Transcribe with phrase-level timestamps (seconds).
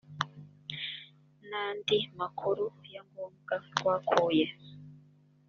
[1.49, 4.47] n andi makuru ya ngombwa rwakuye